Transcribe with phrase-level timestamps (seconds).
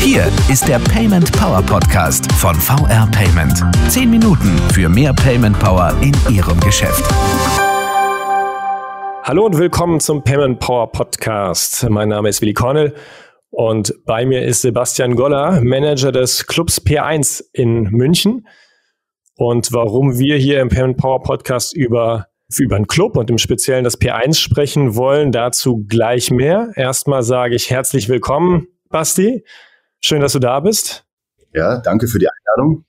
[0.00, 3.62] Hier ist der Payment Power Podcast von VR Payment.
[3.90, 7.04] Zehn Minuten für mehr Payment Power in Ihrem Geschäft.
[9.22, 11.86] Hallo und willkommen zum Payment Power Podcast.
[11.90, 12.94] Mein Name ist Willi Cornell
[13.50, 18.46] und bei mir ist Sebastian Goller, Manager des Clubs P1 in München.
[19.36, 23.84] Und warum wir hier im Payment Power Podcast über über einen Club und im Speziellen
[23.84, 25.32] das P1 sprechen wollen.
[25.32, 26.72] Dazu gleich mehr.
[26.74, 29.44] Erstmal sage ich herzlich willkommen, Basti.
[30.00, 31.04] Schön, dass du da bist.
[31.52, 32.84] Ja, danke für die Einladung.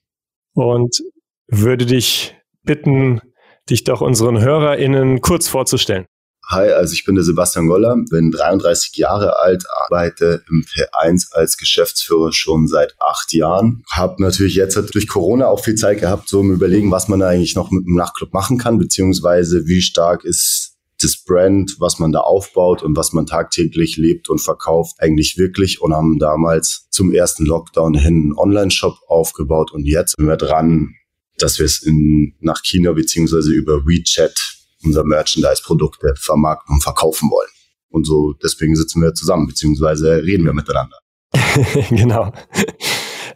[0.53, 1.03] Und
[1.47, 3.21] würde dich bitten,
[3.69, 6.05] dich doch unseren HörerInnen kurz vorzustellen.
[6.51, 11.57] Hi, also ich bin der Sebastian Goller, bin 33 Jahre alt, arbeite im P1 als
[11.57, 13.83] Geschäftsführer schon seit acht Jahren.
[13.91, 17.55] Habe natürlich jetzt durch Corona auch viel Zeit gehabt, so im Überlegen, was man eigentlich
[17.55, 22.21] noch mit dem Nachtclub machen kann, beziehungsweise wie stark ist das Brand, was man da
[22.21, 27.45] aufbaut und was man tagtäglich lebt und verkauft, eigentlich wirklich und haben damals zum ersten
[27.45, 30.95] Lockdown hin einen Online-Shop aufgebaut und jetzt sind wir dran,
[31.37, 37.49] dass wir es in, nach China beziehungsweise über WeChat unser Merchandise-Produkte vermarkten und verkaufen wollen.
[37.89, 40.97] Und so deswegen sitzen wir zusammen, beziehungsweise reden wir miteinander.
[41.89, 42.31] genau.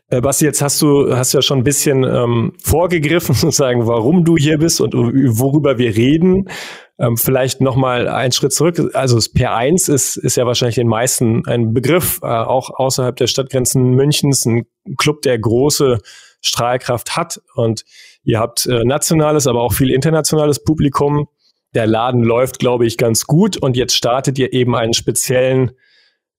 [0.09, 4.38] Äh, Basti, jetzt hast du hast ja schon ein bisschen ähm, vorgegriffen, sozusagen, warum du
[4.38, 6.50] hier bist und worüber wir reden.
[7.00, 8.80] Ähm, vielleicht nochmal einen Schritt zurück.
[8.94, 13.28] Also das P1 ist, ist ja wahrscheinlich den meisten ein Begriff, äh, auch außerhalb der
[13.28, 16.00] Stadtgrenzen Münchens, ein Club, der große
[16.42, 17.42] Strahlkraft hat.
[17.56, 17.84] Und
[18.23, 21.28] ihr habt äh, nationales, aber auch viel internationales Publikum.
[21.73, 23.58] Der Laden läuft, glaube ich, ganz gut.
[23.58, 25.72] Und jetzt startet ihr eben einen speziellen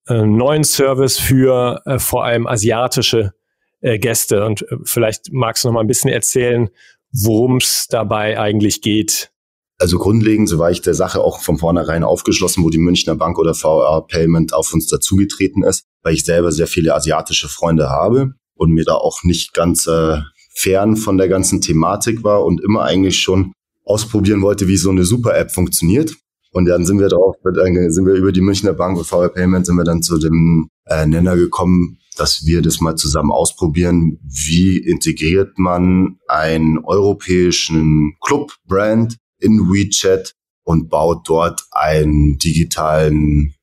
[0.07, 3.33] äh, neuen Service für äh, vor allem asiatische
[3.85, 4.45] äh, Gäste.
[4.45, 6.71] Und äh, vielleicht magst du noch mal ein bisschen erzählen,
[7.13, 9.31] worum es dabei eigentlich geht.
[9.79, 13.39] Also grundlegend, so war ich der Sache auch von vornherein aufgeschlossen, wo die Münchner Bank
[13.39, 18.35] oder VR Payment auf uns dazugetreten ist, weil ich selber sehr viele asiatische Freunde habe
[18.55, 20.21] und mir da auch nicht ganz äh,
[20.55, 23.53] fern von der ganzen Thematik war und immer eigentlich schon
[23.85, 26.15] ausprobieren wollte, wie so eine Super-App funktioniert.
[26.53, 29.75] Und dann sind wir drauf, sind wir über die Münchner Bank und VR Payment sind
[29.75, 34.19] wir dann zu dem äh, Nenner gekommen, dass wir das mal zusammen ausprobieren.
[34.23, 43.55] Wie integriert man einen europäischen Club-Brand in WeChat und baut dort einen digitalen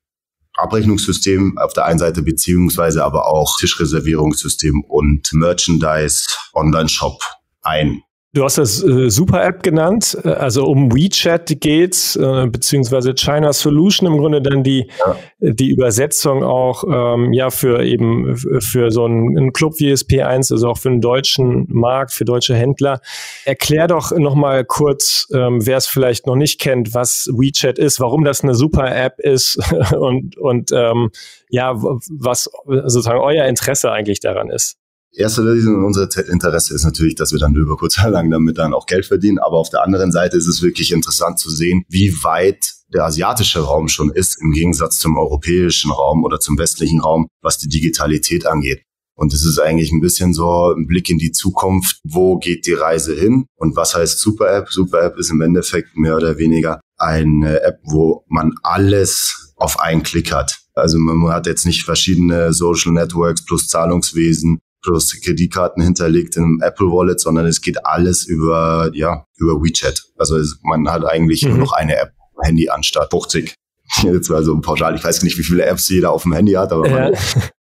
[0.54, 7.22] Abrechnungssystem auf der einen Seite beziehungsweise aber auch Tischreservierungssystem und Merchandise Online-Shop
[7.62, 8.02] ein.
[8.34, 14.10] Du hast das äh, Super-App genannt, äh, also um WeChat geht's, äh, beziehungsweise China Solution
[14.10, 15.16] im Grunde dann die, ja.
[15.40, 20.68] die Übersetzung auch ähm, ja für eben für so einen, einen Club wie SP1, also
[20.68, 23.02] auch für den deutschen Markt, für deutsche Händler.
[23.44, 28.24] Erklär doch nochmal kurz, ähm, wer es vielleicht noch nicht kennt, was WeChat ist, warum
[28.24, 29.58] das eine Super-App ist
[29.94, 31.10] und, und ähm,
[31.50, 34.78] ja, was sozusagen euer Interesse eigentlich daran ist
[35.14, 38.74] erster Linie unser Interesse ist natürlich, dass wir dann über kurz oder lang damit dann
[38.74, 39.38] auch Geld verdienen.
[39.38, 43.60] Aber auf der anderen Seite ist es wirklich interessant zu sehen, wie weit der asiatische
[43.60, 48.46] Raum schon ist im Gegensatz zum europäischen Raum oder zum westlichen Raum, was die Digitalität
[48.46, 48.82] angeht.
[49.14, 52.00] Und es ist eigentlich ein bisschen so ein Blick in die Zukunft.
[52.02, 53.44] Wo geht die Reise hin?
[53.56, 54.70] Und was heißt Super App?
[54.70, 60.02] Super App ist im Endeffekt mehr oder weniger eine App, wo man alles auf einen
[60.02, 60.58] Klick hat.
[60.74, 66.86] Also man hat jetzt nicht verschiedene Social Networks plus Zahlungswesen plus Kreditkarten hinterlegt im Apple
[66.86, 70.02] Wallet, sondern es geht alles über, ja, über WeChat.
[70.18, 71.50] Also man hat eigentlich mhm.
[71.50, 73.54] nur noch eine App am Handy anstatt 50.
[74.02, 76.72] Jetzt war so pauschal, ich weiß nicht, wie viele Apps jeder auf dem Handy hat,
[76.72, 77.10] aber ja.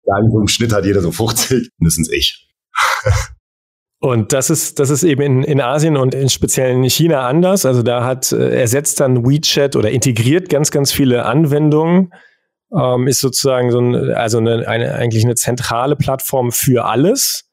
[0.06, 2.50] man, im Schnitt hat jeder so 50, mindestens ich.
[4.03, 7.68] Und das ist, das ist eben in, in Asien und in speziell in China anders.
[7.68, 12.12] Also da hat äh, ersetzt dann WeChat oder integriert ganz, ganz viele Anwendungen
[12.76, 17.50] ähm, ist sozusagen so ein, also eine, eine, eigentlich eine zentrale Plattform für alles.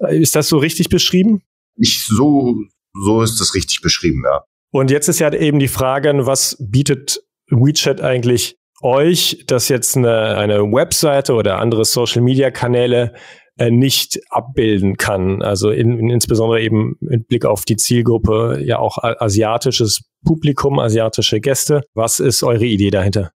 [0.00, 1.42] Äh, ist das so richtig beschrieben?
[1.76, 2.56] Ich, so,
[2.94, 4.42] so ist das richtig beschrieben, ja.
[4.70, 7.20] Und jetzt ist ja eben die Frage, was bietet
[7.50, 13.14] WeChat eigentlich euch, dass jetzt eine, eine Webseite oder andere Social Media Kanäle
[13.56, 15.42] äh, nicht abbilden kann.
[15.42, 21.40] Also in, in, insbesondere eben mit Blick auf die Zielgruppe, ja auch asiatisches Publikum, asiatische
[21.40, 21.82] Gäste.
[21.94, 23.32] Was ist eure Idee dahinter?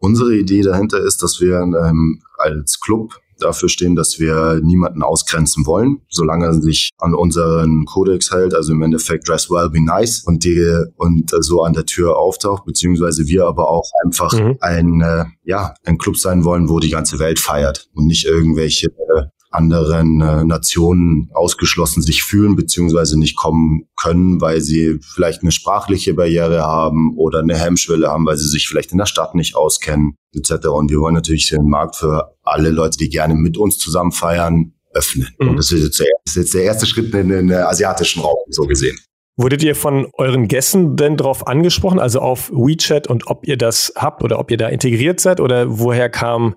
[0.00, 5.66] Unsere Idee dahinter ist, dass wir ähm, als Club dafür stehen, dass wir niemanden ausgrenzen
[5.66, 10.22] wollen, solange er sich an unseren Kodex hält, also im Endeffekt dress well, be nice
[10.24, 10.64] und die
[10.96, 14.56] und so an der Tür auftaucht, beziehungsweise wir aber auch einfach mhm.
[14.60, 18.88] ein äh, ja ein Club sein wollen, wo die ganze Welt feiert und nicht irgendwelche
[18.88, 25.50] äh, anderen äh, Nationen ausgeschlossen sich fühlen beziehungsweise nicht kommen können, weil sie vielleicht eine
[25.50, 29.56] sprachliche Barriere haben oder eine Hemmschwelle haben, weil sie sich vielleicht in der Stadt nicht
[29.56, 30.68] auskennen etc.
[30.68, 34.72] Und wir wollen natürlich den Markt für alle Leute, die gerne mit uns zusammen feiern,
[34.94, 35.28] öffnen.
[35.40, 35.50] Mhm.
[35.50, 38.38] Und das ist, jetzt der, das ist jetzt der erste Schritt in den asiatischen Raum,
[38.48, 38.98] so gesehen.
[39.36, 43.92] Wurdet ihr von euren Gästen denn darauf angesprochen, also auf WeChat und ob ihr das
[43.96, 46.56] habt oder ob ihr da integriert seid oder woher kam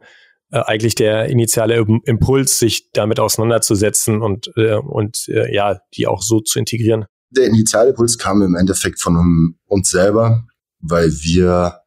[0.54, 6.22] äh, eigentlich der initiale Impuls, sich damit auseinanderzusetzen und, äh, und äh, ja, die auch
[6.22, 7.06] so zu integrieren?
[7.32, 10.46] Der initiale Impuls kam im Endeffekt von uns selber,
[10.80, 11.80] weil wir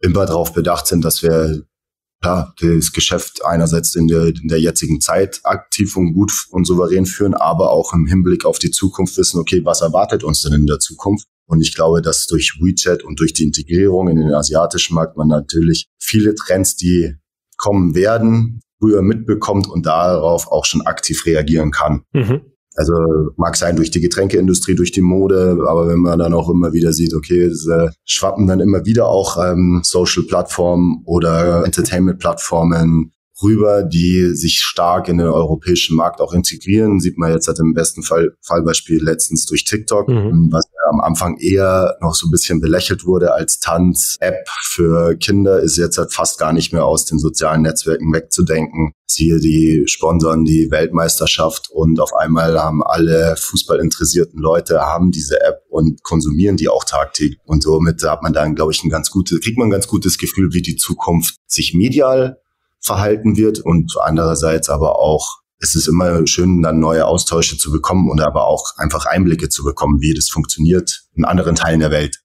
[0.00, 1.62] immer darauf bedacht sind, dass wir
[2.24, 7.06] ja, das Geschäft einerseits in der, in der jetzigen Zeit aktiv und gut und souverän
[7.06, 10.66] führen, aber auch im Hinblick auf die Zukunft wissen, okay, was erwartet uns denn in
[10.66, 11.26] der Zukunft?
[11.46, 15.28] Und ich glaube, dass durch WeChat und durch die Integrierung in den asiatischen Markt man
[15.28, 17.14] natürlich viele Trends, die
[17.60, 22.02] kommen werden, früher mitbekommt und darauf auch schon aktiv reagieren kann.
[22.12, 22.40] Mhm.
[22.76, 22.94] Also
[23.36, 26.92] mag sein durch die Getränkeindustrie, durch die Mode, aber wenn man dann auch immer wieder
[26.92, 33.12] sieht, okay, es äh, schwappen dann immer wieder auch ähm, Social-Plattformen oder Entertainment-Plattformen
[33.42, 37.00] rüber, die sich stark in den europäischen Markt auch integrieren.
[37.00, 40.48] Sieht man jetzt halt im besten Fall Fallbeispiel letztens durch TikTok, mhm.
[40.50, 45.76] was am Anfang eher noch so ein bisschen belächelt wurde als Tanz-App für Kinder, ist
[45.76, 48.92] jetzt halt fast gar nicht mehr aus den sozialen Netzwerken wegzudenken.
[49.06, 55.62] Siehe die Sponsoren, die Weltmeisterschaft und auf einmal haben alle fußballinteressierten Leute haben diese App
[55.68, 57.38] und konsumieren die auch tagtäglich.
[57.44, 60.16] Und somit hat man dann, glaube ich, ein ganz gutes, kriegt man ein ganz gutes
[60.16, 62.38] Gefühl, wie die Zukunft sich medial
[62.80, 68.10] verhalten wird und andererseits aber auch es ist immer schön, dann neue Austausche zu bekommen
[68.10, 72.16] und aber auch einfach Einblicke zu bekommen, wie das funktioniert in anderen Teilen der Welt.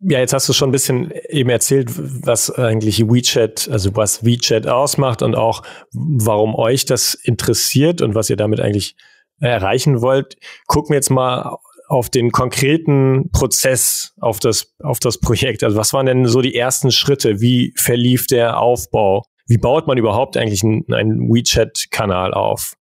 [0.00, 1.90] Ja, jetzt hast du schon ein bisschen eben erzählt,
[2.24, 5.62] was eigentlich WeChat, also was WeChat ausmacht und auch
[5.92, 8.94] warum euch das interessiert und was ihr damit eigentlich
[9.40, 10.36] erreichen wollt.
[10.66, 11.56] Gucken wir jetzt mal
[11.88, 15.64] auf den konkreten Prozess, auf das, auf das Projekt.
[15.64, 17.40] Also was waren denn so die ersten Schritte?
[17.40, 19.24] Wie verlief der Aufbau?
[19.46, 22.74] Wie baut man überhaupt eigentlich einen, einen WeChat-Kanal auf?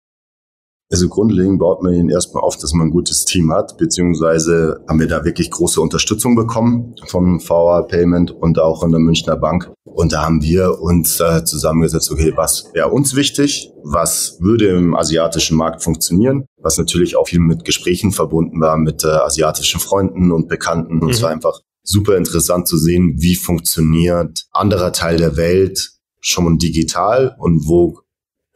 [0.91, 5.01] Also grundlegend baut man ihn erstmal auf, dass man ein gutes Team hat, beziehungsweise haben
[5.01, 9.73] wir da wirklich große Unterstützung bekommen von VR Payment und auch in der Münchner Bank.
[9.85, 13.73] Und da haben wir uns äh, zusammengesetzt, okay, was wäre uns wichtig?
[13.83, 16.45] Was würde im asiatischen Markt funktionieren?
[16.61, 21.01] Was natürlich auch viel mit Gesprächen verbunden war mit äh, asiatischen Freunden und Bekannten.
[21.01, 21.11] Und mhm.
[21.11, 25.94] es war einfach super interessant zu sehen, wie funktioniert anderer Teil der Welt
[26.25, 27.99] schon digital und wo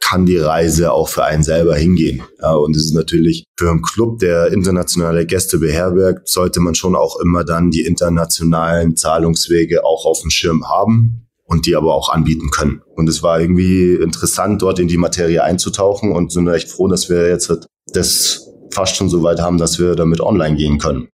[0.01, 2.23] kann die Reise auch für einen selber hingehen.
[2.41, 6.95] Ja, und es ist natürlich für einen Club, der internationale Gäste beherbergt, sollte man schon
[6.95, 12.09] auch immer dann die internationalen Zahlungswege auch auf dem Schirm haben und die aber auch
[12.09, 12.81] anbieten können.
[12.95, 17.09] Und es war irgendwie interessant, dort in die Materie einzutauchen und sind echt froh, dass
[17.09, 17.51] wir jetzt
[17.93, 21.09] das fast schon so weit haben, dass wir damit online gehen können.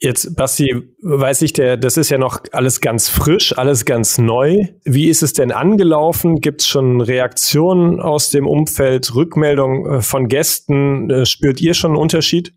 [0.00, 4.68] Jetzt, Basti, weiß ich, der, das ist ja noch alles ganz frisch, alles ganz neu.
[4.84, 6.40] Wie ist es denn angelaufen?
[6.40, 11.10] Gibt es schon Reaktionen aus dem Umfeld, Rückmeldungen äh, von Gästen?
[11.10, 12.54] Äh, spürt ihr schon einen Unterschied?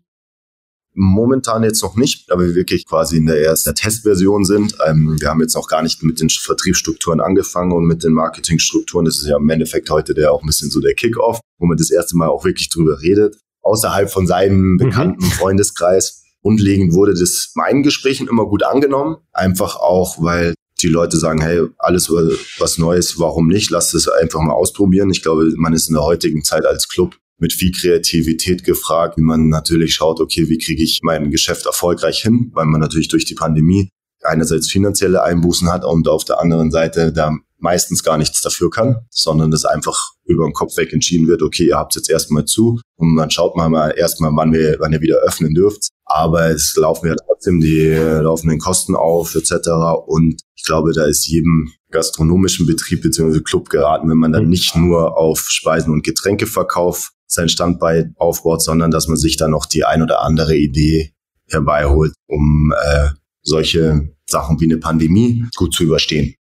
[0.94, 4.76] Momentan jetzt noch nicht, da wir wirklich quasi in der ersten Testversion sind.
[4.86, 9.04] Ähm, wir haben jetzt noch gar nicht mit den Vertriebsstrukturen angefangen und mit den Marketingstrukturen.
[9.04, 11.76] Das ist ja im Endeffekt heute der auch ein bisschen so der Kickoff, wo man
[11.76, 13.36] das erste Mal auch wirklich drüber redet.
[13.62, 14.76] Außerhalb von seinem mhm.
[14.76, 15.30] bekannten mhm.
[15.30, 19.16] Freundeskreis Grundlegend wurde das meinen Gesprächen immer gut angenommen.
[19.32, 23.70] Einfach auch, weil die Leute sagen, hey, alles was Neues, warum nicht?
[23.70, 25.10] Lass es einfach mal ausprobieren.
[25.10, 29.22] Ich glaube, man ist in der heutigen Zeit als Club mit viel Kreativität gefragt, wie
[29.22, 33.24] man natürlich schaut, okay, wie kriege ich mein Geschäft erfolgreich hin, weil man natürlich durch
[33.24, 33.90] die Pandemie
[34.22, 39.06] einerseits finanzielle Einbußen hat und auf der anderen Seite da meistens gar nichts dafür kann,
[39.10, 42.80] sondern das einfach über den Kopf weg entschieden wird, okay, ihr habt jetzt erstmal zu
[42.96, 45.88] und man schaut mal, mal erstmal, wann wir, wann ihr wieder öffnen dürft.
[46.04, 49.68] Aber es laufen ja trotzdem die laufenden Kosten auf, etc.
[50.06, 53.40] Und ich glaube, da ist jedem gastronomischen Betrieb bzw.
[53.40, 54.50] Club geraten, wenn man dann mhm.
[54.50, 59.66] nicht nur auf Speisen- und Getränkeverkauf sein Standbein aufbaut, sondern dass man sich dann noch
[59.66, 61.12] die ein oder andere Idee
[61.48, 63.08] herbeiholt, um äh,
[63.42, 66.34] solche Sachen wie eine Pandemie gut zu überstehen.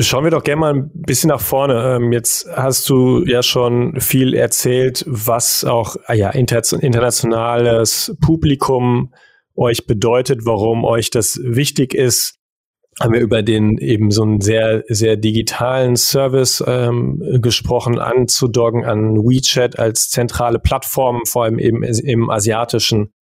[0.00, 1.96] Schauen wir doch gerne mal ein bisschen nach vorne.
[1.96, 9.14] Ähm, jetzt hast du ja schon viel erzählt, was auch ah ja, internationales Publikum
[9.54, 12.40] euch bedeutet, warum euch das wichtig ist.
[13.00, 19.16] Haben wir über den eben so einen sehr, sehr digitalen Service ähm, gesprochen, anzudoggen an
[19.16, 23.12] WeChat als zentrale Plattform, vor allem eben im asiatischen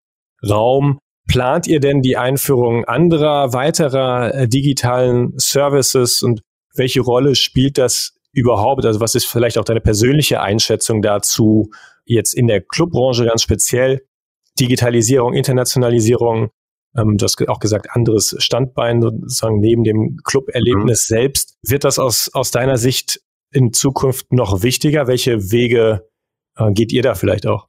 [0.47, 0.97] Raum.
[1.27, 6.41] Plant ihr denn die Einführung anderer, weiterer äh, digitalen Services und
[6.73, 11.69] welche Rolle spielt das überhaupt, also was ist vielleicht auch deine persönliche Einschätzung dazu,
[12.05, 14.01] jetzt in der Clubbranche ganz speziell,
[14.59, 16.49] Digitalisierung, Internationalisierung,
[16.95, 21.15] ähm, du hast auch gesagt, anderes Standbein sozusagen neben dem Club-Erlebnis mhm.
[21.15, 21.55] selbst.
[21.63, 25.07] Wird das aus, aus deiner Sicht in Zukunft noch wichtiger?
[25.07, 26.07] Welche Wege
[26.55, 27.67] äh, geht ihr da vielleicht auch?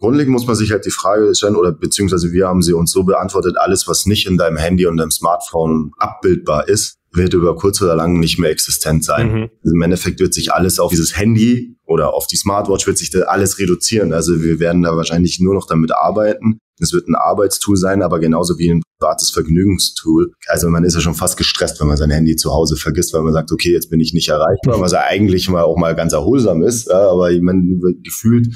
[0.00, 3.04] Grundlegend muss man sich halt die Frage stellen, oder beziehungsweise wir haben sie uns so
[3.04, 7.80] beantwortet, alles, was nicht in deinem Handy und deinem Smartphone abbildbar ist, wird über kurz
[7.80, 9.32] oder lang nicht mehr existent sein.
[9.32, 9.50] Mhm.
[9.62, 13.10] Also Im Endeffekt wird sich alles auf dieses Handy oder auf die Smartwatch wird sich
[13.10, 14.12] da alles reduzieren.
[14.12, 16.58] Also wir werden da wahrscheinlich nur noch damit arbeiten.
[16.80, 20.32] Es wird ein Arbeitstool sein, aber genauso wie ein privates Vergnügungstool.
[20.48, 23.22] Also man ist ja schon fast gestresst, wenn man sein Handy zu Hause vergisst, weil
[23.22, 26.12] man sagt, okay, jetzt bin ich nicht erreichbar, was ja eigentlich mal auch mal ganz
[26.12, 26.90] erholsam ist.
[26.90, 27.62] Aber ich meine,
[28.02, 28.48] gefühlt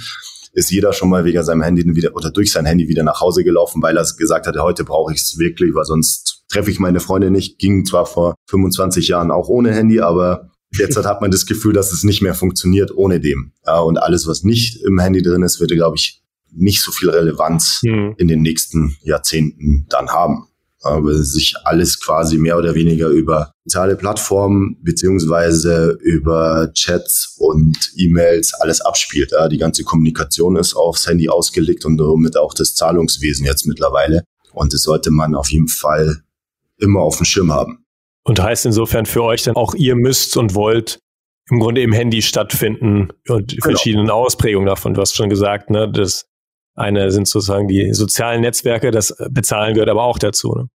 [0.53, 3.45] ist jeder schon mal wegen seinem Handy wieder oder durch sein Handy wieder nach Hause
[3.45, 7.01] gelaufen, weil er gesagt hat, heute brauche ich es wirklich, weil sonst treffe ich meine
[7.01, 7.59] Freunde nicht.
[7.59, 11.93] Ging zwar vor 25 Jahren auch ohne Handy, aber jetzt hat man das Gefühl, dass
[11.93, 13.53] es nicht mehr funktioniert ohne dem.
[13.67, 17.11] Ja, und alles, was nicht im Handy drin ist, würde, glaube ich, nicht so viel
[17.11, 18.15] Relevanz mhm.
[18.17, 20.49] in den nächsten Jahrzehnten dann haben
[20.83, 28.55] aber sich alles quasi mehr oder weniger über soziale Plattformen beziehungsweise über Chats und E-Mails
[28.55, 29.33] alles abspielt.
[29.33, 34.23] Ja, die ganze Kommunikation ist aufs Handy ausgelegt und somit auch das Zahlungswesen jetzt mittlerweile.
[34.53, 36.23] Und das sollte man auf jeden Fall
[36.79, 37.85] immer auf dem Schirm haben.
[38.25, 41.01] Und heißt insofern für euch dann auch, ihr müsst und wollt
[41.51, 43.65] im Grunde im Handy stattfinden und genau.
[43.65, 44.95] verschiedenen Ausprägungen davon.
[44.95, 46.27] Du hast schon gesagt, ne, das
[46.75, 50.53] eine sind sozusagen die sozialen Netzwerke, das Bezahlen gehört aber auch dazu.
[50.55, 50.69] Ne?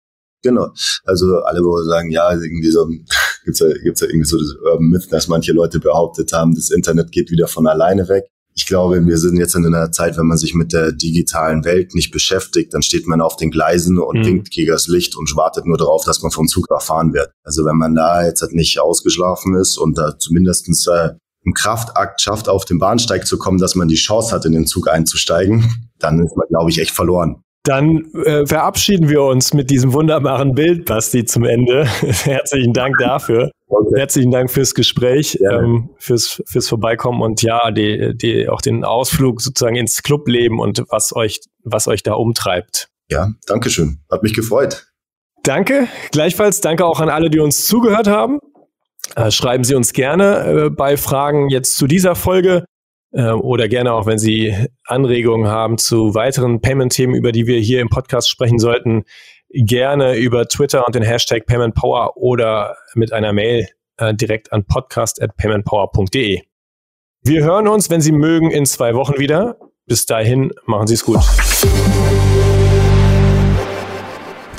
[0.42, 0.68] Genau.
[1.04, 2.86] Also alle, wo sagen, ja, irgendwie so
[3.44, 6.70] gibt's ja, gibt's ja irgendwie so das Urban Myth, dass manche Leute behauptet haben, das
[6.70, 8.24] Internet geht wieder von alleine weg.
[8.54, 11.94] Ich glaube, wir sind jetzt in einer Zeit, wenn man sich mit der digitalen Welt
[11.94, 14.26] nicht beschäftigt, dann steht man auf den Gleisen und mhm.
[14.26, 17.30] winkt gegen das Licht und wartet nur darauf, dass man vom Zug erfahren wird.
[17.44, 21.10] Also wenn man da jetzt halt nicht ausgeschlafen ist und da zumindestens äh,
[21.42, 24.66] im Kraftakt schafft, auf den Bahnsteig zu kommen, dass man die Chance hat, in den
[24.66, 25.64] Zug einzusteigen,
[25.98, 27.42] dann ist man, glaube ich, echt verloren.
[27.62, 31.84] Dann äh, verabschieden wir uns mit diesem wunderbaren Bild, Basti, zum Ende.
[32.24, 33.50] Herzlichen Dank dafür.
[33.68, 33.98] Okay.
[33.98, 35.60] Herzlichen Dank fürs Gespräch, ja.
[35.60, 40.84] ähm, fürs, fürs Vorbeikommen und ja, die, die, auch den Ausflug sozusagen ins Clubleben und
[40.88, 42.88] was euch, was euch da umtreibt.
[43.10, 44.00] Ja, danke schön.
[44.10, 44.86] Hat mich gefreut.
[45.42, 45.88] Danke.
[46.12, 48.38] Gleichfalls danke auch an alle, die uns zugehört haben.
[49.16, 52.64] Äh, schreiben Sie uns gerne äh, bei Fragen jetzt zu dieser Folge
[53.12, 57.88] oder gerne auch, wenn Sie Anregungen haben zu weiteren Payment-Themen, über die wir hier im
[57.88, 59.04] Podcast sprechen sollten,
[59.52, 66.42] gerne über Twitter und den Hashtag PaymentPower oder mit einer Mail äh, direkt an podcast.paymentpower.de.
[67.22, 69.56] Wir hören uns, wenn Sie mögen, in zwei Wochen wieder.
[69.86, 71.18] Bis dahin, machen Sie es gut.